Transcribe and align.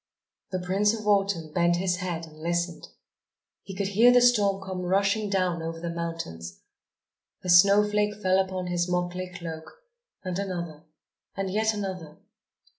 The 0.49 0.57
Prince 0.57 0.95
of 0.99 1.05
Autumn 1.05 1.53
bent 1.53 1.75
his 1.75 1.97
head 1.97 2.25
and 2.25 2.39
listened. 2.39 2.87
He 3.61 3.75
could 3.75 3.89
hear 3.89 4.11
the 4.11 4.19
storm 4.19 4.59
come 4.65 4.81
rushing 4.81 5.29
down 5.29 5.61
over 5.61 5.79
the 5.79 5.91
mountains. 5.93 6.61
A 7.43 7.49
snowflake 7.49 8.15
fell 8.15 8.39
upon 8.39 8.65
his 8.65 8.89
motley 8.89 9.29
cloak... 9.29 9.83
and 10.23 10.39
another... 10.39 10.85
and 11.37 11.51
yet 11.51 11.75
another.... 11.75 12.17